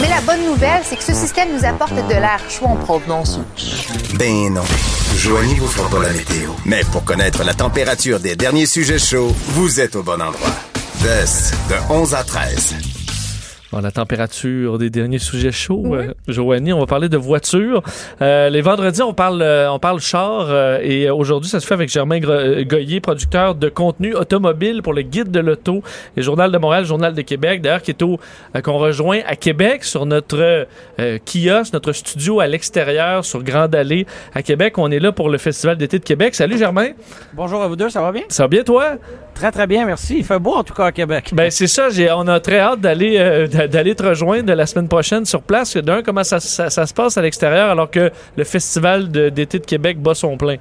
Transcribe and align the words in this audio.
Mais 0.00 0.08
la 0.08 0.20
bonne 0.22 0.44
nouvelle, 0.44 0.82
c'est 0.84 0.96
que 0.96 1.04
ce 1.04 1.14
système 1.14 1.48
nous 1.56 1.64
apporte 1.64 1.94
de 1.94 2.14
l'air 2.14 2.40
chaud 2.48 2.66
en 2.66 2.76
provenance. 2.76 3.38
Ben 4.14 4.52
non. 4.52 4.64
Joignez 5.16 5.54
vous 5.54 5.68
fera 5.68 5.88
pas 5.88 6.02
la 6.02 6.12
météo. 6.12 6.50
Mais 6.64 6.82
pour 6.92 7.04
connaître 7.04 7.44
la 7.44 7.54
température 7.54 8.20
des 8.20 8.36
derniers 8.36 8.66
sujets 8.66 8.98
chauds, 8.98 9.34
vous 9.48 9.80
êtes 9.80 9.96
au 9.96 10.02
bon 10.02 10.20
endroit. 10.20 10.50
De, 11.02 11.74
de 11.74 11.92
11 11.92 12.14
à 12.14 12.24
13. 12.24 13.03
Bon, 13.74 13.80
la 13.80 13.90
température 13.90 14.78
des 14.78 14.88
derniers 14.88 15.18
sujets 15.18 15.50
chauds. 15.50 15.96
Euh, 15.96 16.12
Joanie, 16.28 16.72
on 16.72 16.78
va 16.78 16.86
parler 16.86 17.08
de 17.08 17.16
voitures. 17.16 17.82
Euh, 18.22 18.48
les 18.48 18.60
vendredis, 18.60 19.02
on 19.02 19.14
parle, 19.14 19.42
euh, 19.42 19.68
on 19.72 19.80
parle 19.80 19.98
char. 19.98 20.46
euh, 20.48 20.78
et 20.80 21.10
aujourd'hui, 21.10 21.50
ça 21.50 21.58
se 21.58 21.66
fait 21.66 21.74
avec 21.74 21.88
Germain 21.88 22.18
Gre- 22.20 22.28
euh, 22.60 22.64
Goyer, 22.64 23.00
producteur 23.00 23.56
de 23.56 23.68
contenu 23.68 24.14
automobile 24.14 24.80
pour 24.80 24.92
le 24.94 25.02
Guide 25.02 25.32
de 25.32 25.40
l'Auto 25.40 25.82
et 26.16 26.22
Journal 26.22 26.52
de 26.52 26.58
Montréal, 26.58 26.84
Journal 26.84 27.14
de 27.14 27.22
Québec. 27.22 27.62
D'ailleurs, 27.62 27.82
qui 27.82 27.90
est 27.90 28.02
au, 28.02 28.20
euh, 28.54 28.60
qu'on 28.60 28.78
rejoint 28.78 29.18
à 29.26 29.34
Québec 29.34 29.82
sur 29.82 30.06
notre 30.06 30.66
euh, 31.00 31.18
kiosque, 31.26 31.72
notre 31.72 31.90
studio 31.90 32.38
à 32.38 32.46
l'extérieur 32.46 33.24
sur 33.24 33.42
Grande 33.42 33.74
Allée 33.74 34.06
à 34.36 34.42
Québec. 34.42 34.78
On 34.78 34.88
est 34.92 35.00
là 35.00 35.10
pour 35.10 35.28
le 35.30 35.38
Festival 35.38 35.76
d'été 35.78 35.98
de 35.98 36.04
Québec. 36.04 36.36
Salut 36.36 36.58
Germain. 36.58 36.90
Bonjour 37.32 37.60
à 37.60 37.66
vous 37.66 37.74
deux, 37.74 37.90
ça 37.90 38.00
va 38.02 38.12
bien? 38.12 38.22
Ça 38.28 38.44
va 38.44 38.48
bien 38.48 38.62
toi? 38.62 38.98
Très 39.34 39.50
très 39.50 39.66
bien, 39.66 39.84
merci. 39.84 40.18
Il 40.18 40.24
fait 40.24 40.38
beau 40.38 40.54
en 40.54 40.62
tout 40.62 40.74
cas 40.74 40.86
à 40.86 40.92
Québec. 40.92 41.30
Ben 41.32 41.50
c'est 41.50 41.66
ça, 41.66 41.88
on 42.16 42.28
a 42.28 42.38
très 42.40 42.60
hâte 42.60 42.80
d'aller 42.80 43.16
euh, 43.18 43.46
d'a- 43.48 43.66
d'aller 43.68 43.94
te 43.94 44.02
rejoindre 44.04 44.52
la 44.54 44.64
semaine 44.66 44.88
prochaine 44.88 45.24
sur 45.24 45.42
place. 45.42 45.76
D'un, 45.76 46.02
comment 46.02 46.22
ça, 46.24 46.38
ça- 46.38 46.70
se 46.86 46.94
passe 46.94 47.18
à 47.18 47.22
l'extérieur 47.22 47.68
alors 47.70 47.90
que 47.90 48.10
le 48.36 48.44
festival 48.44 49.10
d'été 49.10 49.58
de 49.58 49.66
Québec 49.66 50.00
bat 50.00 50.14
son 50.14 50.36
plein? 50.36 50.56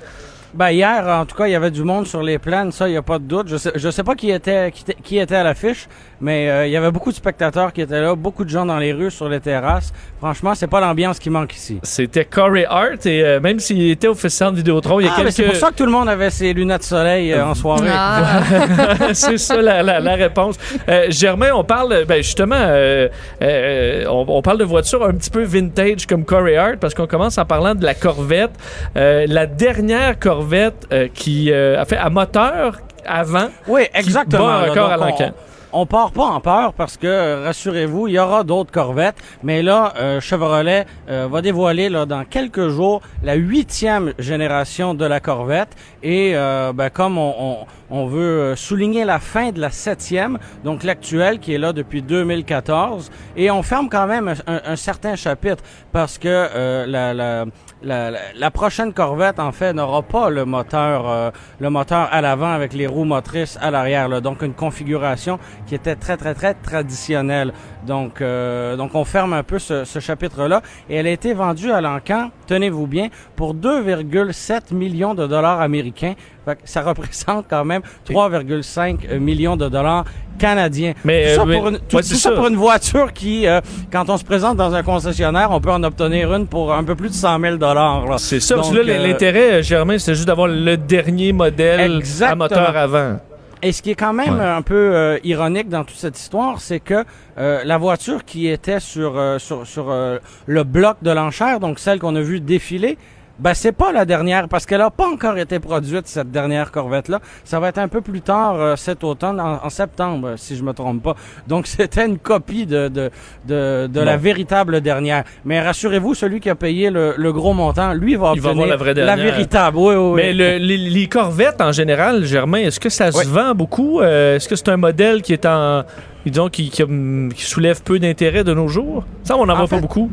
Ben 0.53 0.69
hier, 0.69 1.03
en 1.07 1.25
tout 1.25 1.35
cas, 1.35 1.47
il 1.47 1.51
y 1.51 1.55
avait 1.55 1.71
du 1.71 1.83
monde 1.83 2.05
sur 2.05 2.21
les 2.21 2.37
plaines, 2.37 2.71
ça, 2.71 2.87
il 2.87 2.91
n'y 2.91 2.97
a 2.97 3.01
pas 3.01 3.17
de 3.17 3.23
doute. 3.23 3.47
Je 3.47 3.57
sais, 3.57 3.71
je 3.75 3.89
sais 3.89 4.03
pas 4.03 4.13
qui 4.13 4.29
était, 4.29 4.71
qui, 4.71 4.83
qui 5.03 5.17
était 5.17 5.35
à 5.35 5.43
l'affiche, 5.43 5.87
mais 6.21 6.47
euh, 6.49 6.67
il 6.67 6.71
y 6.71 6.77
avait 6.77 6.91
beaucoup 6.91 7.09
de 7.09 7.15
spectateurs 7.15 7.73
qui 7.73 7.81
étaient 7.81 7.99
là, 7.99 8.13
beaucoup 8.15 8.43
de 8.45 8.49
gens 8.49 8.65
dans 8.65 8.77
les 8.77 8.93
rues, 8.93 9.09
sur 9.09 9.27
les 9.29 9.39
terrasses. 9.39 9.91
Franchement, 10.19 10.53
c'est 10.53 10.67
pas 10.67 10.79
l'ambiance 10.79 11.17
qui 11.17 11.31
manque 11.31 11.55
ici. 11.55 11.79
C'était 11.81 12.25
Corey 12.25 12.65
Hart 12.69 13.03
et 13.07 13.23
euh, 13.23 13.39
même 13.39 13.59
s'il 13.59 13.89
était 13.89 14.07
au 14.07 14.13
festival 14.13 14.51
de 14.51 14.57
Vidéotron, 14.57 14.99
il 14.99 15.05
y 15.05 15.09
a 15.09 15.13
Ah, 15.13 15.15
mais 15.17 15.23
quelques... 15.31 15.35
c'est 15.37 15.43
pour 15.45 15.55
ça 15.55 15.69
que 15.71 15.75
tout 15.75 15.85
le 15.85 15.91
monde 15.91 16.07
avait 16.07 16.29
ses 16.29 16.53
lunettes 16.53 16.81
de 16.81 16.85
soleil 16.85 17.33
euh, 17.33 17.45
en 17.47 17.55
soirée. 17.55 17.89
Ah. 17.91 18.41
c'est 19.13 19.39
ça 19.39 19.59
la, 19.61 19.81
la- 19.81 19.99
la 19.99 20.13
réponse. 20.15 20.55
Euh, 20.87 21.07
Germain, 21.09 21.49
on 21.55 21.63
parle, 21.63 22.05
ben 22.07 22.17
justement, 22.23 22.55
euh, 22.59 23.07
euh, 23.41 24.05
on, 24.07 24.23
on 24.27 24.41
parle 24.43 24.59
de 24.59 24.63
voitures 24.65 25.03
un 25.03 25.13
petit 25.13 25.31
peu 25.31 25.41
vintage 25.43 26.05
comme 26.05 26.25
Corey 26.25 26.55
Hart 26.57 26.75
parce 26.77 26.93
qu'on 26.93 27.07
commence 27.07 27.37
en 27.39 27.45
parlant 27.45 27.73
de 27.73 27.83
la 27.83 27.95
Corvette, 27.95 28.51
Euh, 28.95 29.25
la 29.27 29.47
dernière 29.47 30.19
Corvette 30.19 30.42
euh, 30.91 31.07
qui 31.13 31.51
euh, 31.51 31.79
a 31.79 31.85
fait 31.85 31.97
à 31.97 32.09
moteur 32.09 32.79
avant. 33.05 33.49
Oui, 33.67 33.83
qui 33.93 33.99
exactement. 33.99 34.45
bat 34.45 34.53
un 34.53 34.61
là. 34.65 34.69
record 34.71 34.91
à 34.91 34.97
l'encan. 34.97 35.31
On, 35.73 35.85
part 35.85 36.11
pas 36.11 36.25
en 36.25 36.39
peur 36.39 36.73
parce 36.73 36.97
que, 36.97 37.07
euh, 37.07 37.43
rassurez-vous, 37.45 38.07
il 38.07 38.13
y 38.13 38.19
aura 38.19 38.43
d'autres 38.43 38.71
Corvettes. 38.71 39.21
Mais 39.43 39.61
là, 39.61 39.93
euh, 39.97 40.19
Chevrolet 40.19 40.85
euh, 41.09 41.27
va 41.29 41.41
dévoiler 41.41 41.89
là, 41.89 42.05
dans 42.05 42.25
quelques 42.25 42.69
jours 42.69 43.01
la 43.23 43.35
huitième 43.35 44.13
génération 44.19 44.93
de 44.93 45.05
la 45.05 45.19
Corvette. 45.19 45.75
Et 46.01 46.33
ben, 46.33 46.89
comme 46.89 47.17
on, 47.17 48.05
veut 48.07 48.55
souligner 48.55 49.05
la 49.05 49.19
fin 49.19 49.51
de 49.51 49.61
la 49.61 49.69
septième, 49.69 50.37
donc 50.63 50.83
l'actuelle 50.83 51.39
qui 51.39 51.53
est 51.53 51.57
là 51.57 51.71
depuis 51.71 52.01
2014, 52.01 53.09
et 53.37 53.49
on 53.51 53.63
ferme 53.63 53.87
quand 53.87 54.07
même 54.07 54.33
un, 54.47 54.75
certain 54.75 55.15
chapitre 55.15 55.63
parce 55.91 56.17
que 56.17 56.85
la, 56.85 58.51
prochaine 58.51 58.93
Corvette 58.93 59.39
en 59.39 59.51
fait 59.51 59.73
n'aura 59.73 60.01
pas 60.01 60.29
le 60.29 60.43
moteur 60.43 61.31
le 61.59 61.69
moteur 61.69 62.09
à 62.11 62.19
l'avant 62.19 62.51
avec 62.51 62.73
les 62.73 62.87
roues 62.87 63.05
motrices 63.05 63.57
à 63.61 63.71
l'arrière 63.71 64.21
donc 64.21 64.41
une 64.41 64.53
configuration 64.53 65.39
qui 65.67 65.75
était 65.75 65.95
très 65.95 66.17
très 66.17 66.33
très 66.33 66.53
traditionnelle 66.53 67.53
donc 67.87 68.21
euh, 68.21 68.75
donc 68.75 68.95
on 68.95 69.03
ferme 69.05 69.33
un 69.33 69.43
peu 69.43 69.59
ce, 69.59 69.83
ce 69.85 69.99
chapitre 69.99 70.47
là 70.47 70.61
et 70.89 70.95
elle 70.95 71.07
a 71.07 71.11
été 71.11 71.33
vendue 71.33 71.71
à 71.71 71.81
l'encan 71.81 72.31
tenez-vous 72.47 72.87
bien 72.87 73.09
pour 73.35 73.53
2,7 73.55 74.73
millions 74.73 75.13
de 75.15 75.25
dollars 75.27 75.61
américains 75.61 76.13
Fait 76.45 76.55
que 76.55 76.61
ça 76.65 76.81
représente 76.89 77.45
quand 77.49 77.65
même 77.65 77.81
3,5 78.09 79.17
millions 79.19 79.55
de 79.57 79.69
dollars 79.69 80.05
canadiens 80.39 80.93
Mais, 81.05 81.29
tout 81.29 81.35
ça, 81.35 81.41
euh, 81.41 81.45
mais- 81.45 81.57
pour 81.57 81.67
une, 81.69 81.77
tout- 81.79 81.95
ouais, 81.95 82.01
tout 82.01 82.07
c'est 82.07 82.15
ça 82.15 82.29
ça. 82.29 82.35
pour 82.35 82.47
une 82.47 82.55
voiture 82.55 83.13
qui, 83.13 83.47
euh, 83.47 83.61
quand 83.91 84.09
on 84.09 84.17
se 84.17 84.23
présente 84.25 84.57
dans 84.57 84.73
un 84.73 84.81
concessionnaire, 84.83 85.51
on 85.51 85.61
peut 85.61 85.71
en 85.71 85.83
obtenir 85.83 86.33
une 86.33 86.47
pour 86.47 86.73
un 86.73 86.83
peu 86.83 86.95
plus 86.95 87.09
de 87.09 87.13
100 87.13 87.39
000 87.39 87.57
dollars. 87.57 88.19
C'est 88.19 88.39
ça. 88.39 88.55
parce 88.55 88.69
que 88.71 88.77
Donc, 88.77 88.85
là, 88.87 88.93
euh, 88.93 89.07
l'intérêt, 89.07 89.53
euh, 89.53 89.61
Germain, 89.61 89.97
c'était 89.99 90.15
juste 90.15 90.27
d'avoir 90.27 90.47
le 90.47 90.75
dernier 90.75 91.33
modèle 91.33 91.97
Exactement. 91.97 92.45
à 92.45 92.49
moteur 92.49 92.77
avant. 92.77 93.19
Et 93.65 93.71
ce 93.71 93.81
qui 93.81 93.91
est 93.91 93.95
quand 93.95 94.13
même 94.13 94.35
Ouais. 94.37 94.45
un 94.45 94.61
peu 94.61 94.75
euh, 94.93 95.17
ironique 95.23 95.69
dans 95.69 95.83
toute 95.85 95.95
cette 95.97 96.19
histoire, 96.19 96.59
c'est 96.59 96.81
que 96.81 97.05
euh, 97.37 97.61
la 97.63 97.77
voiture 97.77 98.25
qui 98.25 98.47
était 98.47 98.81
sur 98.81 99.17
euh, 99.17 99.39
sur, 99.39 99.65
sur 99.65 99.89
euh, 99.89 100.17
le 100.47 100.63
bloc 100.63 100.97
de 101.01 101.11
l'enchère, 101.11 101.59
donc 101.61 101.79
celle 101.79 101.99
qu'on 101.99 102.15
a 102.15 102.21
vue 102.21 102.41
défiler, 102.41 102.97
ben 103.39 103.53
c'est 103.55 103.71
pas 103.71 103.91
la 103.91 104.05
dernière 104.05 104.47
parce 104.47 104.65
qu'elle 104.65 104.81
a 104.81 104.89
pas 104.91 105.07
encore 105.07 105.37
été 105.37 105.59
produite 105.59 106.07
cette 106.07 106.31
dernière 106.31 106.71
Corvette 106.71 107.07
là. 107.09 107.19
Ça 107.43 107.59
va 107.59 107.69
être 107.69 107.79
un 107.79 107.87
peu 107.87 108.01
plus 108.01 108.21
tard 108.21 108.55
euh, 108.55 108.75
cet 108.75 109.03
automne, 109.03 109.39
en, 109.39 109.59
en 109.65 109.69
septembre, 109.69 110.35
si 110.37 110.55
je 110.55 110.63
me 110.63 110.71
trompe 110.73 111.01
pas. 111.01 111.15
Donc 111.47 111.65
c'était 111.75 112.05
une 112.05 112.19
copie 112.19 112.65
de 112.65 112.87
de 112.89 113.09
de, 113.47 113.87
de 113.87 113.99
la 113.99 114.17
véritable 114.17 114.81
dernière. 114.81 115.23
Mais 115.45 115.59
rassurez-vous, 115.61 116.13
celui 116.13 116.39
qui 116.39 116.49
a 116.49 116.55
payé 116.55 116.89
le, 116.91 117.15
le 117.17 117.33
gros 117.33 117.53
montant, 117.53 117.93
lui 117.93 118.15
va 118.15 118.33
Il 118.35 118.41
va 118.41 118.51
avoir 118.51 118.67
la 118.67 118.75
vraie 118.75 118.93
dernière. 118.93 119.17
véritable. 119.17 119.77
Oui, 119.77 119.95
oui, 119.95 120.11
oui. 120.11 120.15
Mais 120.15 120.33
le- 120.33 120.57
les, 120.63 120.77
les 120.77 121.07
Corvettes, 121.07 121.59
en 121.61 121.71
général, 121.71 122.23
Germain, 122.25 122.59
est-ce 122.59 122.79
que 122.79 122.89
ça 122.89 123.11
se 123.11 123.27
vend 123.27 123.55
beaucoup? 123.55 123.99
Euh, 124.01 124.35
est-ce 124.35 124.47
que 124.47 124.55
c'est 124.55 124.69
un 124.69 124.77
modèle 124.77 125.21
qui 125.21 125.33
est 125.33 125.45
en... 125.45 125.83
Disons, 126.25 126.47
qui, 126.49 126.69
qui, 126.69 126.81
hum, 126.83 127.31
qui 127.35 127.43
soulève 127.43 127.81
peu 127.83 127.99
d'intérêt 127.99 128.43
de 128.45 128.53
nos 128.53 128.67
jours? 128.69 129.03
Ça, 129.23 129.35
on 129.35 129.45
n'en 129.45 129.53
En 129.53 129.57
voit 129.57 129.67
pas 129.67 129.75
fait, 129.75 129.81
beaucoup. 129.81 130.09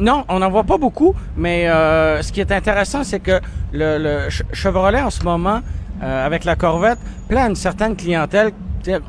Non, 0.00 0.24
on 0.28 0.38
n'en 0.38 0.50
voit 0.50 0.64
pas 0.64 0.78
beaucoup, 0.78 1.14
mais 1.36 1.68
euh, 1.68 2.22
ce 2.22 2.32
qui 2.32 2.40
est 2.40 2.50
intéressant, 2.52 3.04
c'est 3.04 3.20
que 3.20 3.38
le, 3.72 3.98
le 3.98 4.30
Ch- 4.30 4.42
Chevrolet 4.52 5.02
en 5.02 5.10
ce 5.10 5.22
moment, 5.24 5.60
euh, 6.02 6.26
avec 6.26 6.44
la 6.44 6.56
Corvette, 6.56 6.98
plaît 7.28 7.42
à 7.42 7.46
une 7.48 7.54
certaine 7.54 7.94
clientèle, 7.96 8.52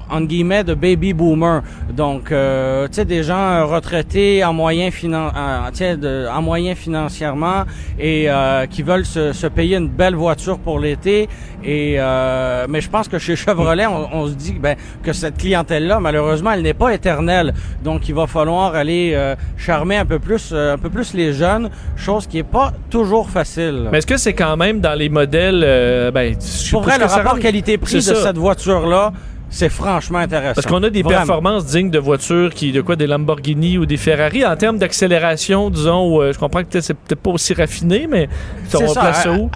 entre 0.09 0.27
guillemets, 0.27 0.63
de 0.63 0.73
baby 0.73 1.13
boomer. 1.13 1.61
Donc, 1.95 2.31
euh, 2.31 2.87
tu 2.87 2.93
sais, 2.95 3.05
des 3.05 3.23
gens 3.23 3.37
euh, 3.37 3.65
retraités 3.65 4.43
en 4.43 4.53
moyen, 4.53 4.91
finan 4.91 5.29
en, 5.35 5.69
de- 5.71 6.27
en 6.29 6.41
moyen 6.41 6.75
financièrement 6.75 7.63
et 7.99 8.25
euh, 8.29 8.65
qui 8.65 8.83
veulent 8.83 9.05
se, 9.05 9.33
se 9.33 9.47
payer 9.47 9.77
une 9.77 9.89
belle 9.89 10.15
voiture 10.15 10.59
pour 10.59 10.79
l'été. 10.79 11.29
Et 11.63 11.95
euh, 11.99 12.65
mais 12.69 12.81
je 12.81 12.89
pense 12.89 13.07
que 13.07 13.19
chez 13.19 13.35
Chevrolet, 13.35 13.85
on, 13.85 14.07
on 14.13 14.27
se 14.27 14.33
dit 14.33 14.53
ben, 14.59 14.75
que 15.03 15.13
cette 15.13 15.37
clientèle-là, 15.37 15.99
malheureusement, 15.99 16.51
elle 16.53 16.63
n'est 16.63 16.73
pas 16.73 16.93
éternelle. 16.93 17.53
Donc, 17.83 18.09
il 18.09 18.15
va 18.15 18.25
falloir 18.27 18.73
aller 18.75 19.11
euh, 19.13 19.35
charmer 19.57 19.97
un 19.97 20.05
peu 20.05 20.17
plus, 20.19 20.49
euh, 20.53 20.73
un 20.73 20.77
peu 20.77 20.89
plus 20.89 21.13
les 21.13 21.33
jeunes, 21.33 21.69
chose 21.95 22.25
qui 22.27 22.39
est 22.39 22.43
pas 22.43 22.71
toujours 22.89 23.29
facile. 23.29 23.89
Mais 23.91 23.99
est-ce 23.99 24.07
que 24.07 24.17
c'est 24.17 24.33
quand 24.33 24.57
même 24.57 24.79
dans 24.81 24.97
les 24.97 25.09
modèles... 25.09 25.61
euh, 25.63 26.11
ben, 26.11 26.33
je 26.39 26.71
Pour 26.71 26.81
vrai, 26.81 26.97
le 26.97 27.05
rapport 27.05 27.39
qualité-prix 27.39 27.95
de 27.95 28.01
cette 28.01 28.37
voiture-là, 28.37 29.13
c'est 29.51 29.69
franchement 29.69 30.19
intéressant. 30.19 30.55
Parce 30.55 30.65
qu'on 30.65 30.81
a 30.81 30.89
des 30.89 31.03
Vraiment. 31.03 31.19
performances 31.19 31.65
dignes 31.67 31.91
de 31.91 31.99
voitures 31.99 32.51
qui, 32.53 32.71
de 32.71 32.81
quoi, 32.81 32.95
des 32.95 33.05
Lamborghini 33.05 33.77
ou 33.77 33.85
des 33.85 33.97
Ferrari. 33.97 34.45
En 34.45 34.55
termes 34.55 34.77
d'accélération, 34.79 35.69
disons, 35.69 36.21
euh, 36.21 36.31
je 36.33 36.39
comprends 36.39 36.63
que 36.63 36.81
c'est 36.81 36.93
peut-être 36.95 37.21
pas 37.21 37.31
aussi 37.31 37.53
raffiné, 37.53 38.07
mais 38.09 38.27
on 38.73 38.93
place 38.93 39.23
ça 39.23 39.31
où? 39.33 39.51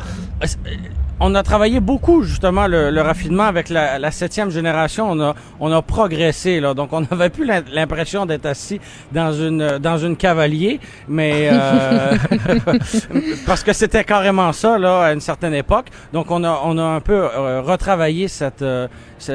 On 1.17 1.33
a 1.33 1.44
travaillé 1.44 1.79
beaucoup 1.79 2.23
justement 2.23 2.67
le, 2.67 2.89
le 2.91 3.01
raffinement 3.01 3.44
avec 3.44 3.69
la, 3.69 3.97
la 3.97 4.11
septième 4.11 4.50
génération. 4.51 5.09
On 5.09 5.22
a 5.22 5.33
on 5.61 5.72
a 5.72 5.81
progressé 5.81 6.59
là, 6.59 6.73
donc 6.73 6.91
on 6.91 7.00
n'avait 7.09 7.29
plus 7.29 7.45
l'im- 7.45 7.63
l'impression 7.72 8.25
d'être 8.25 8.45
assis 8.45 8.81
dans 9.13 9.31
une 9.31 9.77
dans 9.79 9.97
une 9.97 10.17
cavalier, 10.17 10.81
mais 11.07 11.47
euh, 11.53 12.17
parce 13.45 13.63
que 13.63 13.72
c'était 13.72 14.03
carrément 14.03 14.51
ça 14.51 14.77
là 14.77 15.03
à 15.03 15.13
une 15.13 15.22
certaine 15.22 15.53
époque. 15.53 15.85
Donc 16.12 16.31
on 16.31 16.44
a 16.44 16.62
on 16.66 16.77
a 16.77 16.83
un 16.83 17.00
peu 17.00 17.13
euh, 17.33 17.62
retravaillé 17.62 18.27
cette 18.27 18.62
euh, 18.62 18.88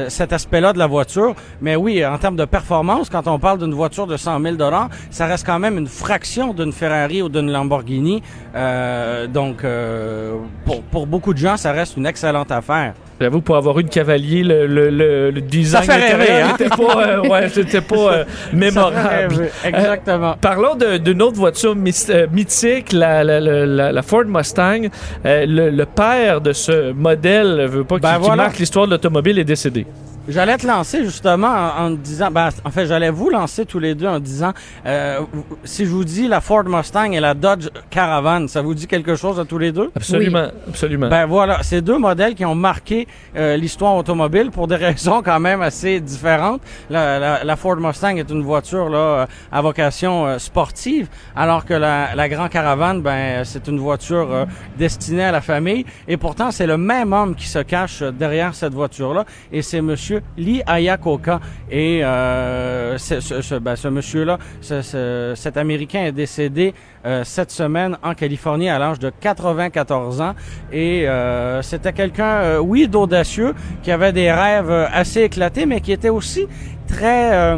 cet 0.08 0.32
aspect-là 0.32 0.72
de 0.72 0.78
la 0.78 0.86
voiture. 0.86 1.34
Mais 1.60 1.76
oui, 1.76 2.04
en 2.04 2.18
termes 2.18 2.36
de 2.36 2.44
performance, 2.44 3.08
quand 3.10 3.26
on 3.26 3.38
parle 3.38 3.58
d'une 3.58 3.74
voiture 3.74 4.06
de 4.06 4.16
100 4.16 4.40
000 4.40 4.56
dollars, 4.56 4.88
ça 5.10 5.26
reste 5.26 5.46
quand 5.46 5.58
même 5.58 5.78
une 5.78 5.86
fraction 5.86 6.52
d'une 6.54 6.72
Ferrari 6.72 7.22
ou 7.22 7.28
d'une 7.28 7.50
Lamborghini. 7.50 8.22
Euh, 8.54 9.26
donc 9.26 9.64
euh, 9.64 10.36
pour 10.64 10.82
pour 10.82 11.06
beaucoup 11.06 11.32
de 11.32 11.38
gens, 11.38 11.56
ça 11.56 11.72
reste 11.72 11.96
une 11.96 12.06
excellente 12.06 12.50
affaire. 12.50 12.94
J'avoue, 13.20 13.40
pour 13.42 13.56
avoir 13.56 13.78
une 13.78 13.88
cavalier, 13.88 14.42
le, 14.42 14.66
le, 14.66 14.88
le, 14.90 15.30
le 15.30 15.40
design 15.40 15.84
Ça 15.84 15.92
fait 15.92 16.12
rêver, 16.12 16.22
intérieur 16.22 16.48
hein? 16.48 16.56
n'était 16.58 16.68
pas, 16.70 17.06
euh, 17.06 17.28
ouais, 17.28 17.48
c'était 17.52 17.80
pas 17.82 18.12
euh, 18.14 18.24
mémorable. 18.52 19.48
Exactement. 19.64 20.36
Parlons 20.40 20.74
de- 20.74 20.96
d'une 20.96 21.20
autre 21.22 21.36
voiture 21.36 21.72
euh, 21.76 22.26
mythique, 22.32 22.92
la, 22.92 23.22
la- 23.22 23.40
la- 23.40 23.66
la- 23.66 23.92
la 23.92 24.02
Ford 24.02 24.24
Mustang. 24.26 24.88
Euh, 25.26 25.44
le, 25.46 25.84
père 25.84 26.40
de 26.40 26.52
ce 26.52 26.92
modèle 26.92 27.66
veut 27.68 27.84
pas 27.84 27.96
qu'il 27.96 28.02
Ben 28.02 28.18
voilà. 28.18 28.44
marque 28.44 28.58
l'histoire 28.58 28.86
de 28.86 28.92
l'automobile 28.92 29.38
est 29.38 29.44
décédé. 29.44 29.86
J'allais 30.30 30.56
te 30.56 30.66
lancer 30.66 31.04
justement 31.04 31.48
en, 31.48 31.86
en 31.86 31.90
disant, 31.90 32.30
ben, 32.30 32.50
en 32.64 32.70
fait, 32.70 32.86
j'allais 32.86 33.10
vous 33.10 33.30
lancer 33.30 33.66
tous 33.66 33.80
les 33.80 33.96
deux 33.96 34.06
en 34.06 34.20
disant, 34.20 34.52
euh, 34.86 35.20
si 35.64 35.84
je 35.84 35.90
vous 35.90 36.04
dis 36.04 36.28
la 36.28 36.40
Ford 36.40 36.62
Mustang 36.64 37.10
et 37.12 37.18
la 37.18 37.34
Dodge 37.34 37.68
Caravan, 37.90 38.46
ça 38.46 38.62
vous 38.62 38.74
dit 38.74 38.86
quelque 38.86 39.16
chose 39.16 39.40
à 39.40 39.44
tous 39.44 39.58
les 39.58 39.72
deux? 39.72 39.90
Absolument, 39.96 40.48
absolument. 40.68 41.08
Ben 41.08 41.26
voilà, 41.26 41.58
c'est 41.62 41.82
deux 41.82 41.98
modèles 41.98 42.36
qui 42.36 42.44
ont 42.44 42.54
marqué 42.54 43.08
euh, 43.36 43.56
l'histoire 43.56 43.96
automobile 43.96 44.50
pour 44.52 44.68
des 44.68 44.76
raisons 44.86 45.20
quand 45.22 45.40
même 45.40 45.62
assez 45.62 45.98
différentes. 45.98 46.62
La, 46.90 47.18
la, 47.18 47.44
la 47.44 47.56
Ford 47.56 47.76
Mustang 47.76 48.16
est 48.16 48.30
une 48.30 48.42
voiture 48.42 48.88
là 48.88 48.98
euh, 48.98 49.26
à 49.50 49.60
vocation 49.62 50.26
euh, 50.26 50.38
sportive, 50.38 51.08
alors 51.34 51.64
que 51.64 51.74
la, 51.74 52.14
la 52.14 52.28
Grand 52.28 52.48
Caravan, 52.48 52.94
ben 53.00 53.44
c'est 53.44 53.66
une 53.66 53.78
voiture 53.80 54.28
euh, 54.32 54.44
destinée 54.78 55.24
à 55.24 55.32
la 55.32 55.40
famille. 55.40 55.84
Et 56.06 56.16
pourtant, 56.16 56.52
c'est 56.52 56.66
le 56.66 56.76
même 56.78 57.12
homme 57.12 57.34
qui 57.34 57.48
se 57.48 57.58
cache 57.58 58.02
derrière 58.02 58.54
cette 58.54 58.74
voiture-là, 58.74 59.24
et 59.50 59.62
c'est 59.62 59.80
Monsieur 59.80 60.19
Lee 60.36 60.62
Iacocca. 60.68 61.40
Et 61.70 62.04
euh, 62.04 62.98
ce, 62.98 63.58
ben, 63.58 63.74
monsieur-là, 63.90 64.38
ce- 64.60 64.82
ce- 64.82 65.32
cet 65.36 65.56
Américain 65.56 66.04
est 66.04 66.12
décédé 66.12 66.74
euh, 67.06 67.22
cette 67.24 67.50
semaine 67.50 67.96
en 68.02 68.14
Californie 68.14 68.68
à 68.68 68.78
l'âge 68.78 68.98
de 68.98 69.10
94 69.20 70.20
ans. 70.20 70.34
Et 70.72 71.08
euh, 71.08 71.62
c'était 71.62 71.92
quelqu'un, 71.92 72.24
euh, 72.42 72.58
oui, 72.58 72.88
d'audacieux, 72.88 73.54
qui 73.82 73.90
avait 73.90 74.12
des 74.12 74.30
rêves 74.32 74.70
assez 74.92 75.22
éclatés, 75.22 75.66
mais 75.66 75.80
qui 75.80 75.92
était 75.92 76.08
aussi 76.10 76.46
très... 76.86 77.56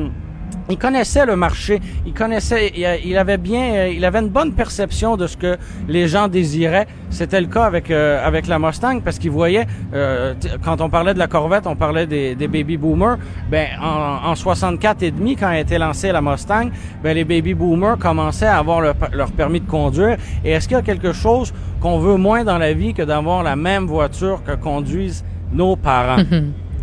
il 0.69 0.79
connaissait 0.79 1.27
le 1.27 1.37
marché, 1.37 1.81
il 2.07 2.13
connaissait, 2.13 2.73
il 3.05 3.17
avait 3.17 3.39
bien, 3.39 3.87
il 3.87 4.05
avait 4.05 4.21
une 4.21 4.29
bonne 4.29 4.53
perception 4.53 5.17
de 5.17 5.27
ce 5.27 5.37
que 5.37 5.57
les 5.89 6.09
gens 6.09 6.29
désiraient. 6.29 6.87
C'était 7.11 7.41
le 7.41 7.47
cas 7.47 7.65
avec 7.65 7.91
euh, 7.91 8.27
avec 8.27 8.47
la 8.47 8.59
Mustang 8.59 9.01
parce 9.01 9.19
qu'il 9.19 9.31
voyait, 9.31 9.67
euh, 9.93 10.35
quand 10.65 10.81
on 10.81 10.89
parlait 10.89 11.15
de 11.15 11.19
la 11.19 11.27
Corvette, 11.27 11.67
on 11.67 11.77
parlait 11.77 12.07
des, 12.07 12.35
des 12.35 12.49
baby 12.49 12.77
boomers. 12.77 13.19
Ben 13.51 13.69
en, 13.81 14.31
en 14.31 14.35
64 14.35 15.03
et 15.03 15.11
demi, 15.11 15.37
quand 15.37 15.49
a 15.49 15.59
été 15.59 15.79
lancée 15.79 16.13
la 16.13 16.23
Mustang, 16.23 16.71
ben 17.03 17.15
les 17.15 17.25
baby 17.25 17.55
boomers 17.55 17.99
commençaient 17.99 18.47
à 18.47 18.59
avoir 18.59 18.81
leur, 18.81 18.95
leur 19.13 19.33
permis 19.33 19.61
de 19.61 19.69
conduire. 19.69 20.17
Et 20.45 20.53
est-ce 20.53 20.69
qu'il 20.69 20.77
y 20.77 20.81
a 20.81 20.83
quelque 20.83 21.13
chose 21.13 21.53
qu'on 21.81 21.99
veut 21.99 22.17
moins 22.17 22.45
dans 22.45 22.59
la 22.59 22.73
vie 22.73 22.95
que 22.95 23.03
d'avoir 23.03 23.43
la 23.43 23.57
même 23.57 23.87
voiture 23.87 24.43
que 24.45 24.53
conduisent 24.53 25.25
nos 25.53 25.77
parents? 25.77 26.23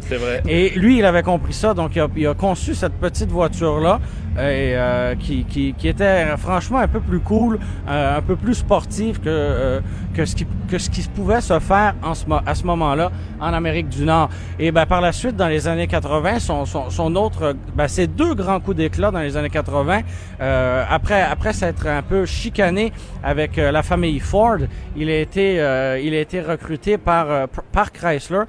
C'est 0.08 0.18
vrai. 0.18 0.42
Et 0.48 0.70
lui, 0.72 0.98
il 1.00 1.06
avait 1.06 1.24
compris 1.24 1.54
ça, 1.54 1.74
donc 1.74 1.96
il 1.96 2.02
a, 2.02 2.08
il 2.16 2.28
a 2.28 2.34
conçu 2.34 2.74
cette 2.74 2.94
petite 2.94 3.30
voiture-là, 3.30 4.00
et, 4.40 4.76
euh, 4.76 5.16
qui, 5.16 5.44
qui, 5.44 5.74
qui 5.74 5.88
était 5.88 6.26
franchement 6.38 6.80
un 6.80 6.88
peu 6.88 7.00
plus 7.00 7.20
cool, 7.20 7.60
euh, 7.88 8.18
un 8.18 8.22
peu 8.22 8.36
plus 8.36 8.56
sportive 8.56 9.20
que, 9.20 9.28
euh, 9.28 9.80
que, 10.14 10.26
ce 10.26 10.36
qui, 10.36 10.48
que 10.70 10.78
ce 10.78 10.90
qui 10.90 11.02
pouvait 11.04 11.42
se 11.42 11.60
faire 11.60 11.96
en 12.04 12.14
ce, 12.14 12.26
à 12.46 12.56
ce 12.56 12.64
moment-là 12.66 13.12
en 13.40 13.54
Amérique 13.54 13.90
du 13.90 14.06
Nord. 14.06 14.30
Et 14.60 14.72
ben, 14.72 14.86
par 14.86 15.02
la 15.02 15.12
suite, 15.12 15.36
dans 15.36 15.48
les 15.48 15.68
années 15.68 15.88
80, 15.88 16.40
son, 16.40 16.66
son, 16.66 16.90
son 16.90 17.16
autre, 17.16 17.56
ben, 17.76 17.88
ses 17.88 18.08
deux 18.08 18.34
grands 18.36 18.60
coups 18.60 18.78
d'éclat 18.78 19.12
dans 19.12 19.20
les 19.20 19.38
années 19.38 19.50
80, 19.50 20.02
euh, 20.42 20.84
après, 20.90 21.22
après 21.22 21.54
s'être 21.54 21.88
un 21.88 22.02
peu 22.02 22.26
chicané 22.26 22.92
avec 23.24 23.58
euh, 23.58 23.72
la 23.72 23.84
famille 23.84 24.20
Ford, 24.20 24.58
il 24.96 25.10
a 25.10 25.20
été, 25.20 25.60
euh, 25.60 26.00
il 26.00 26.14
a 26.14 26.20
été 26.20 26.42
recruté 26.42 26.98
par, 26.98 27.48
par 27.72 27.92
Chrysler, 27.92 28.44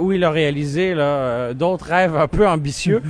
où 0.00 0.12
il 0.12 0.22
a 0.22 0.30
réalisé 0.30 0.94
d'autres 1.54 1.86
rêves 1.86 2.14
un 2.14 2.28
peu 2.28 2.46
ambitieux. 2.46 3.02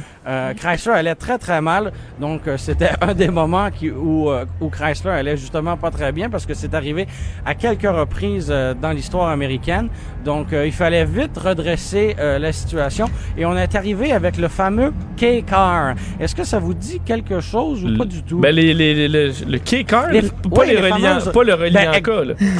Chrysler 0.57 0.93
allait 0.93 1.15
très 1.17 1.37
très 1.37 1.61
mal, 1.61 1.93
donc 2.21 2.47
euh, 2.47 2.57
c'était 2.57 2.91
un 3.01 3.15
des 3.15 3.29
moments 3.29 3.71
qui, 3.71 3.91
où, 3.91 4.31
euh, 4.31 4.45
où 4.61 4.69
Chrysler 4.69 5.11
allait 5.11 5.37
justement 5.37 5.77
pas 5.77 5.91
très 5.91 6.13
bien 6.13 6.29
parce 6.31 6.47
que 6.47 6.55
c'est 6.55 6.75
arrivé 6.75 7.07
à 7.45 7.55
quelques 7.55 7.83
reprises 7.83 8.49
euh, 8.51 8.75
dans 8.75 8.91
l'histoire 8.91 9.29
américaine. 9.29 9.89
Donc 10.25 10.49
il 10.53 10.71
fallait 10.73 11.05
vite 11.05 11.37
redresser 11.37 12.15
la 12.19 12.53
situation 12.53 13.07
et 13.37 13.45
on 13.45 13.57
est 13.57 13.75
arrivé 13.75 14.13
avec 14.13 14.37
le 14.37 14.47
fameux 14.47 14.93
K-Car. 15.17 15.95
Est-ce 16.21 16.35
que 16.37 16.45
ça 16.45 16.61
vous 16.61 16.75
dit 16.75 17.01
quelque 17.05 17.41
chose 17.41 17.85
ou 17.85 17.99
pas 17.99 18.05
du 18.05 18.23
tout? 18.23 18.39
Ben, 18.39 18.55
les, 18.55 18.73
les, 18.73 18.95
les- 18.95 19.09
le, 19.09 19.33
le 19.49 19.59
key 19.59 19.83
car, 19.83 20.09
Les- 20.11 20.23
pas, 20.23 20.29
oui, 20.53 20.67
les 20.69 20.75
les 20.75 20.81
reliants, 20.93 21.19
fameuses- 21.19 21.33
pas 21.33 21.43
le 21.43 21.55
reliant 21.55 21.91
Ben. 21.93 21.93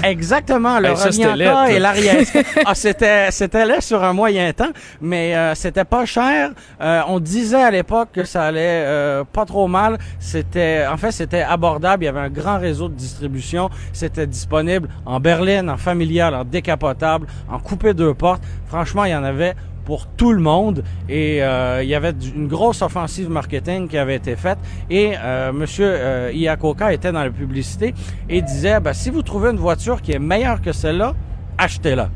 Exactement, 0.05 0.81
le 0.81 0.89
Hey, 0.89 0.95
reliant 1.25 1.65
et 1.67 1.79
l'arrière. 1.79 2.17
ah, 2.67 2.75
c'était, 2.75 3.31
c'était 3.31 3.65
là 3.65 3.81
sur 3.81 4.03
un 4.03 4.13
moyen 4.13 4.53
temps, 4.53 4.73
mais 5.01 5.37
euh, 5.37 5.55
c'était 5.55 5.85
pas 5.85 6.05
cher. 6.05 6.51
Euh, 6.81 7.01
on 7.09 7.21
disait 7.21 7.63
à 7.63 7.71
l'époque 7.71 8.09
que 8.13 8.25
ça 8.25 8.45
allait 8.45 8.61
euh, 8.87 9.25
pas 9.33 9.45
trop 9.45 9.69
mal. 9.69 9.99
C'était, 10.19 10.85
en 10.91 10.97
fait, 10.97 11.13
c'était 11.13 11.43
abordable. 11.43 12.05
Il 12.05 12.07
y 12.07 12.09
avait 12.09 12.21
un 12.21 12.31
grand 12.31 12.59
réseau 12.59 12.89
de 12.89 12.95
distribution. 12.95 13.71
C'était 13.93 14.27
disponible 14.27 14.89
en 15.07 15.21
berline, 15.21 15.71
en 15.71 15.77
familial, 15.77 16.35
en 16.35 16.45
décapotable, 16.45 17.27
en 17.49 17.59
coupé 17.59 17.95
deux 17.95 18.15
portes. 18.15 18.43
Franchement, 18.67 19.05
il 19.05 19.11
y 19.11 19.15
en 19.15 19.25
avait 19.25 19.55
pour 19.85 20.07
tout 20.07 20.33
le 20.33 20.41
monde 20.41 20.85
et 21.09 21.43
euh, 21.43 21.83
il 21.83 21.89
y 21.89 21.95
avait 21.95 22.15
une 22.35 22.47
grosse 22.47 22.83
offensive 22.83 23.29
marketing 23.29 23.89
qui 23.89 23.99
avait 23.99 24.15
été 24.15 24.37
faite 24.37 24.59
et 24.89 25.15
euh, 25.19 25.53
monsieur 25.53 25.89
euh, 25.89 26.31
Iacocca 26.33 26.93
était 26.93 27.11
dans 27.11 27.25
la 27.25 27.31
publicité 27.31 27.93
et 28.29 28.43
disait 28.43 28.79
ben, 28.79 28.93
si 28.93 29.11
vous 29.11 29.23
trouvez 29.23 29.51
une 29.51 29.57
voiture 29.57 30.01
qui 30.01 30.13
est 30.13 30.21
meilleure 30.21 30.63
que 30.63 30.71
celle-là 30.71 31.15
achetez-la 31.59 32.11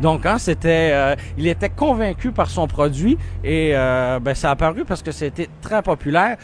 donc, 0.00 0.26
hein, 0.26 0.38
c'était, 0.38 0.90
euh, 0.92 1.14
il 1.38 1.46
était 1.46 1.68
convaincu 1.70 2.30
par 2.32 2.50
son 2.50 2.66
produit 2.66 3.16
et 3.42 3.70
euh, 3.74 4.18
ben, 4.20 4.34
ça 4.34 4.48
a 4.48 4.52
apparu 4.52 4.84
parce 4.84 5.02
que 5.02 5.12
c'était 5.12 5.48
très 5.62 5.82
populaire. 5.82 6.36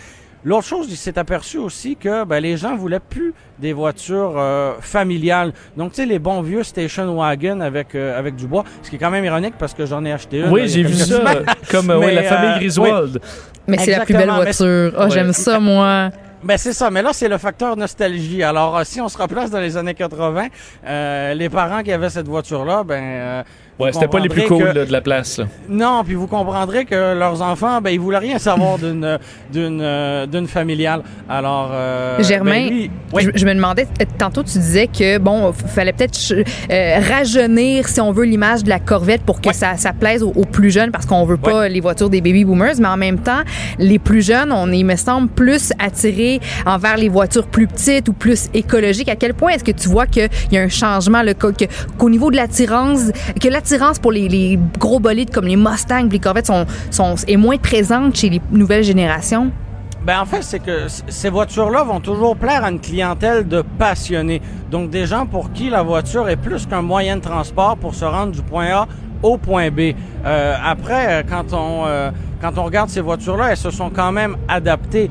L'autre 0.43 0.67
chose, 0.67 0.87
il 0.89 0.97
s'est 0.97 1.19
aperçu 1.19 1.59
aussi 1.59 1.97
que 1.97 2.25
ben, 2.25 2.41
les 2.41 2.57
gens 2.57 2.75
voulaient 2.75 2.99
plus 3.01 3.35
des 3.59 3.75
voitures 3.75 4.35
euh, 4.39 4.73
familiales. 4.81 5.53
Donc, 5.77 5.93
tu 5.93 5.97
sais, 5.97 6.07
les 6.07 6.19
bons 6.19 6.41
vieux 6.41 6.63
station 6.63 7.15
wagon 7.15 7.61
avec 7.61 7.95
euh, 7.95 8.19
avec 8.19 8.37
du 8.37 8.47
bois, 8.47 8.65
ce 8.83 8.89
qui 8.89 8.97
est 8.97 8.99
quand 8.99 9.11
même 9.11 9.25
ironique 9.27 9.55
parce 9.59 9.75
que 9.75 9.85
j'en 9.85 10.03
ai 10.07 10.13
acheté 10.13 10.39
une. 10.41 10.49
Oui, 10.51 10.67
j'ai 10.67 10.83
vu 10.83 10.95
ça. 10.95 11.05
semaines. 11.05 11.45
Comme 11.71 11.91
euh, 11.91 11.99
ouais, 11.99 12.15
la 12.15 12.23
famille 12.23 12.59
Griswold. 12.59 13.21
Mais 13.67 13.77
c'est 13.79 13.91
la 13.91 14.05
plus 14.07 14.15
belle 14.15 14.31
voiture. 14.31 14.93
Oh, 14.97 15.03
Ouais. 15.03 15.11
j'aime 15.11 15.35
ça, 15.35 15.61
moi. 15.61 16.09
Ben 16.43 16.57
c'est 16.57 16.73
ça, 16.73 16.91
mais 16.91 17.03
là 17.03 17.13
c'est 17.13 17.29
le 17.29 17.37
facteur 17.37 17.77
nostalgie. 17.77 18.43
Alors 18.43 18.79
euh, 18.79 18.85
si 18.85 18.99
on 18.99 19.11
se 19.11 19.19
replace 19.19 19.51
dans 19.51 19.61
les 19.61 19.77
années 19.77 19.93
80, 19.93 20.49
euh, 20.87 21.35
les 21.35 21.51
parents 21.51 21.83
qui 21.83 21.93
avaient 21.93 22.09
cette 22.09 22.29
voiture-là, 22.29 22.83
ben 22.83 23.03
euh, 23.03 23.43
Ouais, 23.81 23.93
c'était 23.93 24.09
pas 24.09 24.19
les 24.21 24.29
plus 24.29 24.43
cool 24.45 24.59
que- 24.59 24.65
là, 24.79 24.85
de 24.85 24.93
la 24.93 25.01
place. 25.01 25.39
Là. 25.39 25.47
Non, 25.69 26.03
puis 26.05 26.15
vous 26.15 26.27
comprendrez 26.27 26.85
que 26.85 27.15
leurs 27.19 27.41
enfants, 27.43 27.81
ben 27.81 27.91
ils 27.91 28.01
voulaient 28.01 28.19
rien 28.19 28.39
savoir 28.39 28.79
d'une 28.79 29.19
d'une 29.53 29.81
euh, 29.83 30.27
d'une 30.27 30.47
familiale. 30.47 31.03
Alors 31.29 31.71
euh, 31.73 32.23
Germain, 32.23 32.67
ben, 32.67 32.71
lui- 32.71 32.91
oui. 33.13 33.23
Je, 33.25 33.31
je 33.41 33.47
me 33.47 33.55
demandais, 33.55 33.87
tantôt 34.19 34.43
tu 34.43 34.59
disais 34.59 34.87
que 34.87 35.19
bon, 35.19 35.53
fallait 35.53 35.93
peut-être 35.93 36.19
euh, 36.71 37.01
rajeunir, 37.09 37.89
si 37.89 38.01
on 38.01 38.13
veut, 38.13 38.25
l'image 38.25 38.65
de 38.65 38.69
la 38.69 38.79
Corvette 38.79 39.23
pour 39.23 39.41
que 39.41 39.49
Ouais. 39.49 39.55
ça, 39.55 39.77
ça 39.77 39.93
plaise 39.93 40.23
aux, 40.23 40.33
aux 40.37 40.45
plus 40.45 40.71
jeunes, 40.71 40.91
parce 40.93 41.07
qu'on 41.07 41.25
veut 41.25 41.37
pas 41.37 41.69
les 41.69 41.81
voitures 41.81 42.11
des 42.11 42.21
baby 42.21 42.45
boomers, 42.45 42.75
mais 42.79 42.87
en 42.89 42.97
même 42.97 43.19
temps, 43.19 43.41
les 43.79 43.99
plus 43.99 44.25
jeunes, 44.25 44.53
on 44.53 44.71
est, 44.71 44.79
il 44.79 44.85
me 44.85 44.97
semble, 44.97 45.29
plus 45.29 45.73
attirés 45.79 46.41
envers 46.67 46.97
les 46.97 47.09
voitures 47.09 47.47
plus 47.47 47.67
petites 47.67 48.09
ou 48.09 48.13
plus 48.13 48.49
écologiques. 48.55 49.09
À 49.09 49.17
quel 49.17 49.35
point 49.35 49.53
est-ce 49.53 49.65
que 49.65 49.73
tu 49.73 49.89
vois 49.89 50.07
qu'il 50.07 50.29
y 50.53 50.59
a 50.59 50.61
un 50.63 50.69
changement, 50.69 51.23
qu'au 51.99 52.11
niveau 52.11 52.31
de 52.31 52.37
l'attirance, 52.37 53.11
que 53.41 53.49
l'attirance 53.49 53.70
pour 54.01 54.13
les, 54.13 54.59
gros 54.79 55.01
bolides 55.01 55.31
comme 55.31 55.47
les 55.47 55.57
Mustangs, 55.57 56.09
les 56.11 56.19
Corvettes 56.19 56.47
sont, 56.47 56.67
sont 56.91 57.15
est 57.27 57.37
moins 57.37 57.57
présente 57.57 58.17
chez 58.17 58.31
les 58.31 58.41
nouvelles 58.51 58.85
générations? 58.85 59.51
Ben 60.03 60.21
en 60.21 60.25
fait, 60.25 60.43
c'est 60.43 60.61
que 60.61 60.87
ces 61.09 61.29
voitures-là 61.29 61.85
vont 61.85 62.01
toujours 62.01 62.35
plaire 62.35 62.65
à 62.65 62.71
une 62.71 62.81
clientèle 62.81 63.47
de 63.47 63.63
passionnés. 63.79 64.41
Donc 64.71 64.89
des 64.89 65.05
gens 65.05 65.27
pour 65.27 65.53
qui 65.53 65.69
la 65.69 65.83
voiture 65.83 66.29
est 66.29 66.37
plus 66.37 66.67
qu'un 66.67 66.81
moyen 66.81 67.17
de 67.17 67.21
transport 67.23 67.77
pour 67.77 67.95
se 67.95 68.07
rendre 68.07 68.33
du 68.33 68.41
point 68.41 68.69
A 68.69 68.89
au 69.23 69.37
point 69.37 69.71
B. 69.71 69.93
Euh, 70.25 70.57
après, 70.65 71.07
euh, 71.09 71.23
quand 71.29 71.53
on 71.53 71.85
euh, 71.87 72.11
quand 72.41 72.57
on 72.57 72.65
regarde 72.65 72.89
ces 72.89 73.03
voitures-là, 73.03 73.51
elles 73.51 73.57
se 73.59 73.71
sont 73.71 73.91
quand 73.91 74.13
même 74.13 74.39
adaptées. 74.49 75.11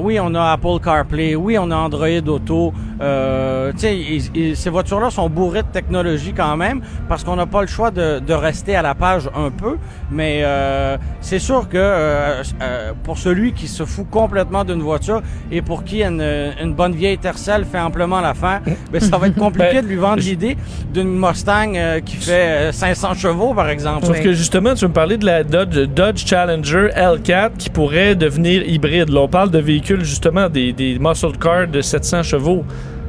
Oui, 0.00 0.20
on 0.20 0.32
a 0.36 0.52
Apple 0.52 0.78
CarPlay, 0.80 1.34
oui, 1.34 1.58
on 1.58 1.68
a 1.72 1.74
Android 1.74 2.06
Auto. 2.28 2.72
Euh, 3.02 3.72
ils- 3.82 4.30
ils- 4.34 4.56
ces 4.56 4.70
voitures-là 4.70 5.10
sont 5.10 5.28
bourrées 5.28 5.62
de 5.62 5.68
technologie 5.68 6.32
quand 6.36 6.56
même 6.56 6.80
parce 7.08 7.24
qu'on 7.24 7.36
n'a 7.36 7.46
pas 7.46 7.60
le 7.62 7.66
choix 7.66 7.90
de, 7.90 8.20
de 8.20 8.32
rester 8.32 8.76
à 8.76 8.82
la 8.82 8.94
page 8.94 9.28
un 9.36 9.50
peu. 9.50 9.76
Mais 10.10 10.42
euh, 10.44 10.96
c'est 11.20 11.38
sûr 11.38 11.68
que 11.68 11.76
euh, 11.78 12.42
euh, 12.62 12.92
pour 13.02 13.18
celui 13.18 13.52
qui 13.52 13.66
se 13.66 13.84
fout 13.84 14.06
complètement 14.10 14.64
d'une 14.64 14.82
voiture 14.82 15.20
et 15.50 15.62
pour 15.62 15.84
qui 15.84 16.02
une, 16.02 16.22
une 16.62 16.74
bonne 16.74 16.92
vieille 16.94 17.18
Tercel 17.18 17.64
fait 17.64 17.80
amplement 17.80 18.20
l'affaire, 18.20 18.60
ben, 18.92 19.00
ça 19.00 19.18
va 19.18 19.26
être 19.28 19.36
compliqué 19.38 19.74
Ben, 19.74 19.82
de 19.84 19.88
lui 19.88 19.96
vendre 19.96 20.20
l'idée 20.22 20.56
d'une 20.94 21.18
Mustang 21.18 21.72
qui 22.04 22.16
fait 22.16 22.68
euh, 22.68 22.72
500 22.72 23.14
chevaux, 23.14 23.52
par 23.54 23.68
exemple. 23.68 24.06
Sauf 24.06 24.20
que 24.20 24.32
justement, 24.32 24.74
tu 24.74 24.82
veux 24.84 24.88
me 24.88 24.94
parler 24.94 25.16
de 25.16 25.26
la 25.26 25.42
Dodge, 25.44 25.76
Dodge 25.88 26.24
Challenger 26.26 26.88
L4 26.96 27.50
qui 27.58 27.68
pourrait 27.70 28.14
devenir 28.14 28.62
hybride. 28.68 29.08
Là, 29.08 29.20
on 29.22 29.28
parle 29.28 29.50
de 29.50 29.58
véhicules 29.58 30.04
justement 30.04 30.48
des, 30.48 30.72
des 30.72 30.98
muscle 31.00 31.36
cars 31.38 31.66
de 31.66 31.80
700 31.80 32.22
chevaux. 32.22 32.64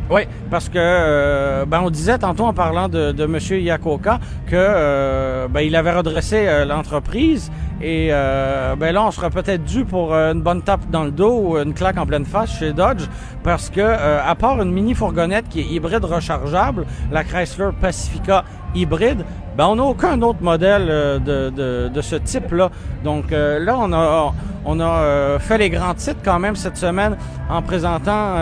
Oui, 0.10 0.22
parce 0.52 0.68
que 0.68 0.78
euh, 0.78 1.66
ben 1.66 1.82
on 1.82 1.90
disait 1.90 2.18
tantôt 2.18 2.44
en 2.44 2.54
parlant 2.54 2.90
de, 2.90 3.14
de 3.14 3.26
Monsieur 3.26 3.60
Yakoka 3.60 4.20
que 4.48 4.56
euh, 4.56 5.48
ben 5.48 5.62
il 5.62 5.78
avait 5.78 5.94
redressé 5.94 6.46
euh, 6.46 6.66
l'entreprise 6.66 7.50
et 7.82 8.10
ben 8.10 8.92
là 8.94 9.04
on 9.04 9.12
serait 9.12 9.30
peut-être 9.30 9.64
dû 9.64 9.84
pour 9.84 10.14
une 10.14 10.42
bonne 10.42 10.62
tape 10.62 10.90
dans 10.90 11.04
le 11.04 11.12
dos 11.12 11.38
ou 11.38 11.58
une 11.58 11.74
claque 11.74 11.98
en 11.98 12.06
pleine 12.06 12.24
face 12.24 12.58
chez 12.60 12.72
Dodge 12.72 13.10
parce 13.44 13.70
que 13.70 13.82
à 13.82 14.36
part 14.36 14.62
une 14.62 14.72
mini 14.72 14.94
fourgonnette 14.94 15.50
qui 15.50 15.60
est 15.60 15.66
hybride 15.66 16.06
rechargeable, 16.06 16.86
la 17.12 17.26
Chrysler 17.26 17.72
Pacifica 17.82 18.46
hybride, 18.76 19.26
ben 19.56 19.68
on 19.68 19.76
n'a 19.76 19.84
aucun 19.84 20.22
autre 20.22 20.42
modèle 20.42 20.88
euh, 20.90 21.20
de, 21.20 21.90
de, 21.90 22.02
ce 22.02 22.16
type-là. 22.16 22.72
Donc 23.04 23.32
euh, 23.32 23.60
là, 23.60 23.76
on 23.80 23.94
a, 23.94 24.34
on 24.66 24.80
a 24.80 24.84
euh, 24.84 25.40
fait 25.40 25.60
les 25.60 25.70
grands 25.70 25.94
titres 25.94 26.22
quand 26.24 26.40
même 26.40 26.56
cette 26.56 26.78
semaine 26.78 27.18
en 27.50 27.62
présentant 27.62 28.36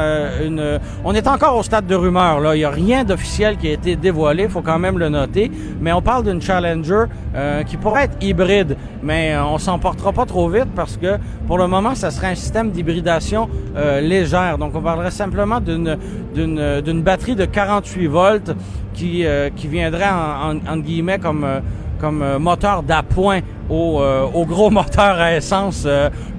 une... 0.46 0.80
On 1.04 1.14
est 1.14 1.28
encore 1.28 1.58
au 1.58 1.64
stade 1.64 1.86
de 1.88 1.96
rumeur. 1.96 2.40
Là. 2.40 2.56
Il 2.56 2.60
n'y 2.60 2.66
a 2.66 2.70
rien 2.70 3.04
d'officiel 3.04 3.58
qui 3.58 3.68
a 3.68 3.72
été 3.74 3.96
dévoilé, 3.96 4.48
faut 4.48 4.62
quand 4.62 4.80
même 4.80 4.98
le 4.98 5.10
noter. 5.10 5.52
Mais 5.82 5.92
on 5.92 6.02
parle 6.02 6.24
d'une 6.24 6.42
Challenger 6.42 7.06
qui 7.66 7.78
pourrait 7.78 8.04
être 8.04 8.18
hybride, 8.22 8.78
mais 9.02 9.36
on 9.38 9.58
s'en 9.58 9.80
portera 9.80 10.14
pas 10.14 10.26
trop 10.26 10.48
vite 10.48 10.68
parce 10.76 10.96
que 10.98 11.18
pour 11.48 11.58
le 11.58 11.68
moment, 11.68 11.96
ça 11.96 12.12
serait 12.12 12.28
un 12.28 12.36
système 12.36 12.70
d'hybridation 12.70 13.50
légère. 14.02 14.58
Donc 14.60 14.76
on 14.76 14.82
parlerait 14.82 15.12
simplement 15.12 15.60
d'une 15.60 17.02
batterie 17.02 17.36
de 17.36 17.46
48 17.46 18.08
volts 18.08 18.52
qui, 18.94 19.26
euh, 19.26 19.50
qui 19.56 19.68
viendrait 19.68 20.10
en, 20.10 20.58
en, 20.68 20.78
guillemets 20.78 21.20
comme, 21.20 21.44
euh, 21.44 21.60
comme 22.00 22.22
euh, 22.22 22.40
moteur 22.40 22.84
d'appoint 22.84 23.42
au, 23.72 24.02
au, 24.34 24.46
gros 24.46 24.70
moteur 24.70 25.20
à 25.20 25.36
essence 25.36 25.88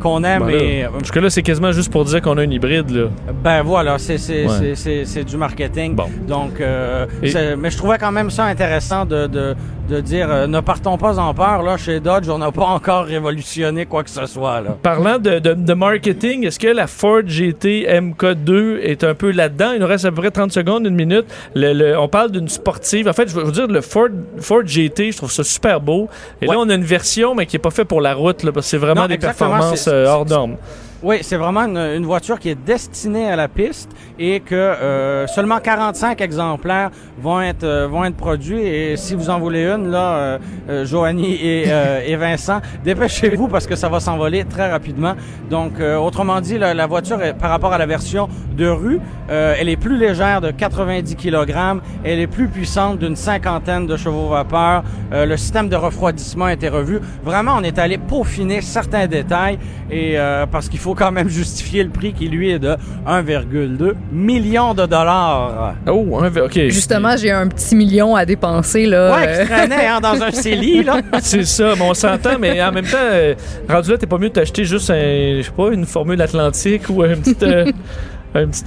qu'on 0.01 0.23
aime. 0.25 0.45
Ben 0.45 0.55
et, 0.55 0.87
jusque 1.01 1.17
là, 1.17 1.31
c'est 1.31 1.43
quasiment 1.43 1.73
juste 1.73 1.91
pour 1.91 2.05
dire 2.05 2.21
qu'on 2.21 2.37
a 2.39 2.45
une 2.45 2.53
hybride. 2.53 2.91
Là. 2.91 3.09
Ben 3.43 3.63
voilà, 3.63 3.99
c'est 3.99 4.19
c'est 4.19 5.25
du 5.25 5.37
marketing. 5.37 5.95
Bon. 5.95 6.09
Donc, 6.29 6.61
mais 6.61 7.71
je 7.71 7.77
trouvais 7.77 7.99
quand 7.99 8.13
même 8.13 8.31
ça 8.31 8.45
intéressant 8.45 9.05
de, 9.05 9.27
de, 9.27 9.55
de 9.89 10.01
dire 10.01 10.29
euh, 10.31 10.47
ne 10.47 10.61
partons 10.61 10.97
pas 10.97 11.19
en 11.19 11.35
peur. 11.35 11.63
Là, 11.63 11.77
chez 11.77 12.01
Dodge, 12.01 12.29
on 12.29 12.39
n'a 12.39 12.53
pas 12.53 12.65
encore 12.65 13.05
révolutionné 13.05 13.87
quoi 13.87 14.03
que 14.05 14.11
ce 14.11 14.27
soit. 14.27 14.61
Là. 14.61 14.77
Parlant 14.83 15.19
de, 15.19 15.39
de, 15.39 15.75
marketing, 15.75 16.47
est-ce 16.47 16.59
que 16.59 16.69
la 16.69 16.87
Ford 16.87 17.23
GT 17.25 17.87
MK2 17.89 18.79
est 18.81 19.05
un 19.05 19.15
peu 19.15 19.31
là-dedans? 19.31 19.73
Il 19.75 19.81
nous 19.81 19.87
reste 19.87 20.05
à 20.05 20.11
peu 20.11 20.17
près 20.17 20.31
30 20.31 20.53
secondes, 20.53 20.87
une 20.87 20.95
minute. 20.95 21.27
Le, 21.55 21.97
on 21.97 22.09
parle 22.09 22.31
d'une 22.31 22.49
sportive. 22.49 23.09
En 23.09 23.13
fait, 23.13 23.29
je 23.29 23.35
veux 23.35 23.53
dire, 23.53 23.67
le 23.67 23.81
Ford, 23.81 24.09
Ford 24.39 24.63
GT, 24.65 25.13
je 25.13 25.17
trouve 25.17 25.33
ça 25.33 25.45
super 25.45 25.81
beau. 25.81 26.09
Et 26.41 26.47
là, 26.47 26.55
on 26.59 26.69
a 26.69 26.75
une 26.75 26.85
version, 26.85 27.22
mais 27.35 27.47
qui 27.47 27.57
n'est 27.57 27.61
pas 27.61 27.71
faite 27.71 27.89
pour 27.89 28.01
la 28.01 28.15
route. 28.15 28.43
Là, 28.43 28.53
parce 28.53 28.67
que 28.67 28.71
c'est 28.71 28.79
vraiment 28.79 29.07
des 29.07 29.19
performances 29.19 29.89
euh, 29.89 30.07
hors 30.07 30.27
normes. 30.27 30.57
Oui, 31.05 31.19
c'est 31.23 31.37
vraiment 31.37 31.63
une, 31.63 32.05
voiture 32.05 32.39
qui 32.39 32.49
est 32.49 32.55
destinée 32.55 33.29
à 33.29 33.35
la 33.35 33.49
piste 33.49 33.91
et 34.21 34.39
que 34.39 34.55
euh, 34.55 35.27
seulement 35.27 35.59
45 35.59 36.21
exemplaires 36.21 36.91
vont 37.21 37.41
être 37.41 37.65
euh, 37.65 37.89
vont 37.89 38.05
être 38.05 38.15
produits. 38.15 38.61
Et 38.61 38.97
si 38.97 39.17
vous 39.17 39.29
en 39.29 39.41
voulez 39.41 39.65
une, 39.65 39.91
là, 39.91 40.15
euh, 40.15 40.39
euh 40.69 40.85
Joanie 40.85 41.35
et, 41.35 41.67
et, 42.07 42.15
Vincent, 42.15 42.61
dépêchez-vous 42.85 43.49
parce 43.49 43.67
que 43.67 43.75
ça 43.75 43.89
va 43.89 43.99
s'envoler 43.99 44.45
très 44.45 44.71
rapidement. 44.71 45.15
Donc, 45.51 45.73
autrement 45.81 46.41
dit, 46.41 46.57
la, 46.57 46.73
la 46.73 46.87
voiture, 46.87 47.19
par 47.41 47.51
rapport 47.51 47.73
à 47.73 47.79
la 47.79 47.87
version 47.87 48.29
de 48.57 48.69
rue, 48.69 49.01
elle 49.29 49.69
est 49.69 49.77
plus 49.77 49.97
légère 49.97 50.41
de 50.41 50.51
90 50.51 51.17
kg, 51.17 51.81
elle 52.05 52.21
est 52.21 52.27
plus 52.27 52.49
puissante 52.49 52.99
d'une 52.99 53.17
cinquantaine 53.17 53.87
de 53.87 53.97
chevaux 53.97 54.29
vapeur. 54.29 54.83
le 55.11 55.37
système 55.37 55.69
de 55.69 55.77
refroidissement 55.77 56.47
a 56.47 56.53
été 56.53 56.69
revu. 56.69 57.01
Vraiment, 57.25 57.57
on 57.59 57.63
est 57.63 57.79
allé 57.79 57.99
peaufiner 57.99 58.61
certains 58.61 59.07
détails 59.07 59.59
et 59.91 60.17
parce 60.51 60.69
qu'il 60.69 60.81
faut 60.81 60.92
quand 60.95 61.13
même 61.13 61.29
justifier 61.29 61.83
le 61.85 61.91
prix 61.91 62.13
qui, 62.13 62.29
lui, 62.29 62.51
est 62.51 62.59
de 62.59 62.77
1,2 63.07 63.95
million 64.13 64.75
de 64.75 64.87
dollars. 64.87 65.75
Oh, 65.87 66.21
OK. 66.23 66.59
Justement, 66.69 67.17
j'ai 67.17 67.31
un 67.31 67.49
petit 67.49 67.75
million 67.75 68.15
à 68.17 68.25
dépenser, 68.25 68.87
là. 68.87 69.15
Ouais, 69.15 69.41
qui 69.41 69.51
traînait 69.51 69.87
hein, 69.87 70.01
dans 70.01 70.23
un 70.23 70.31
CELI, 70.31 70.85
là. 70.85 71.01
C'est 71.21 71.45
ça, 71.45 71.75
mais 71.77 71.85
on 71.85 71.95
s'entend, 71.95 72.39
mais 72.39 72.63
en 72.63 72.73
même 72.73 72.87
temps, 72.87 72.97
euh, 73.01 73.35
rendu 73.69 73.91
là, 73.91 73.99
t'es 73.99 74.07
pas 74.07 74.19
mieux 74.19 74.29
de 74.29 74.35
t'acheter 74.35 74.65
juste 74.65 74.91
un, 74.91 74.95
je 75.39 75.43
sais 75.43 75.53
pas, 75.57 75.71
une 75.73 75.87
formule 75.87 76.21
atlantique 76.21 76.83
ou 76.89 77.03
un 77.03 77.17
petit... 77.17 77.37
Euh, 77.43 77.71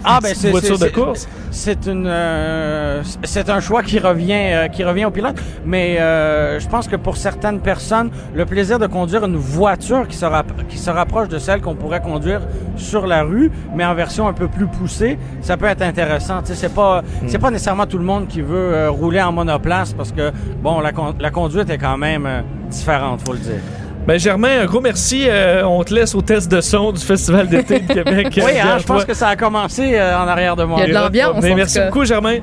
ah, 0.03 0.19
ben 0.22 0.34
c'est, 0.36 0.51
voiture 0.51 0.77
de 0.77 0.88
course. 0.88 1.27
C'est 1.50 1.88
une, 1.88 2.05
euh, 2.07 3.01
c'est 3.24 3.50
un 3.50 3.60
choix 3.60 3.81
qui 3.81 3.98
revient, 3.98 4.34
euh, 4.34 4.67
qui 4.67 4.84
revient 4.84 5.05
au 5.05 5.12
pilote. 5.12 5.41
Mais 5.65 6.00
euh, 6.00 6.60
je 6.60 6.67
pense 6.67 6.88
que 6.88 6.95
pour 6.95 7.17
certaines 7.17 7.60
personnes, 7.60 8.12
le 8.36 8.45
plaisir 8.45 8.77
de 8.77 8.88
conduire 8.88 9.25
une 9.25 9.38
voiture 9.38 10.07
qui 10.07 10.17
se, 10.17 10.25
qui 10.69 10.77
se 10.77 10.89
rapproche 10.89 11.29
de 11.29 11.39
celle 11.39 11.62
qu'on 11.62 11.75
pourrait 11.75 12.01
conduire 12.01 12.41
sur 12.77 13.07
la 13.07 13.24
rue, 13.24 13.51
mais 13.75 13.86
en 13.86 13.95
version 13.95 14.27
un 14.27 14.34
peu 14.34 14.48
plus 14.48 14.67
poussée, 14.67 15.17
ça 15.41 15.57
peut 15.57 15.65
être 15.65 15.81
intéressant. 15.81 16.41
Tu 16.41 16.48
sais, 16.48 16.55
c'est 16.55 16.74
pas, 16.74 17.01
hmm. 17.01 17.27
c'est 17.27 17.39
pas 17.39 17.50
nécessairement 17.50 17.88
tout 17.88 17.98
le 17.98 18.05
monde 18.05 18.27
qui 18.27 18.41
veut 18.41 18.89
rouler 18.89 19.22
en 19.22 19.31
monoplace 19.31 19.93
parce 19.93 20.12
que 20.12 20.31
bon, 20.62 20.79
la, 20.79 20.91
la 21.19 21.31
conduite 21.31 21.69
est 21.69 21.77
quand 21.77 21.98
même 21.98 22.27
différente, 22.69 23.22
faut 23.25 23.34
le 23.34 23.39
dire. 23.39 23.62
Ben 24.07 24.19
Germain, 24.19 24.62
un 24.62 24.65
gros 24.65 24.81
merci. 24.81 25.25
Euh, 25.27 25.65
on 25.65 25.83
te 25.83 25.91
laisse 25.91 26.13
au 26.13 26.21
test 26.21 26.51
de 26.51 26.62
son 26.62 26.91
du 26.91 27.01
Festival 27.01 27.47
d'été 27.47 27.79
de 27.79 27.88
Québec. 27.93 28.27
oui, 28.38 28.59
hein, 28.62 28.77
je 28.77 28.85
pense 28.85 29.03
que 29.03 29.15
ça 29.15 29.29
a 29.29 29.35
commencé 29.35 29.95
euh, 29.95 30.15
en 30.15 30.27
arrière 30.27 30.55
de 30.55 30.63
moi. 30.63 30.77
Il 30.81 30.81
y 30.81 30.83
a 30.83 30.88
de 30.89 30.93
l'ambiance. 30.93 31.41
Ben, 31.41 31.55
merci 31.55 31.79
beaucoup, 31.79 32.05
Germain. 32.05 32.38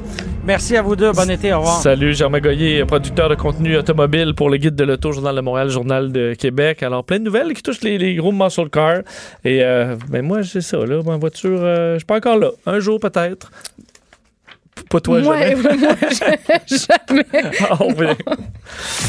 Merci 0.44 0.76
à 0.76 0.82
vous 0.82 0.96
deux. 0.96 1.12
Bon 1.12 1.30
été. 1.30 1.52
Au 1.52 1.60
revoir. 1.60 1.80
Salut, 1.80 2.14
Germain 2.14 2.40
Goyer, 2.40 2.84
producteur 2.84 3.28
de 3.28 3.36
contenu 3.36 3.76
automobile 3.76 4.34
pour 4.34 4.50
le 4.50 4.56
Guide 4.56 4.74
de 4.74 4.82
l'Auto, 4.82 5.12
Journal 5.12 5.36
de 5.36 5.40
Montréal, 5.40 5.68
Journal 5.68 6.10
de 6.10 6.34
Québec. 6.34 6.82
Alors, 6.82 7.04
plein 7.04 7.20
de 7.20 7.24
nouvelles 7.24 7.54
qui 7.54 7.62
touchent 7.62 7.82
les, 7.82 8.16
gros 8.16 8.32
muscle 8.32 8.68
cars. 8.68 9.02
Et 9.44 9.62
euh, 9.62 9.94
ben 10.08 10.22
moi, 10.22 10.42
j'ai 10.42 10.62
ça, 10.62 10.78
là. 10.78 11.00
Ma 11.06 11.16
voiture, 11.16 11.60
je 11.60 11.98
suis 11.98 12.06
pas 12.06 12.16
encore 12.16 12.38
là. 12.38 12.50
Un 12.66 12.80
jour, 12.80 12.98
peut-être. 12.98 13.52
Pas 14.88 15.00
toi, 15.00 15.22
jamais. 15.22 15.54
moi, 15.54 15.70
jamais. 16.66 17.24
Ah, 17.70 17.78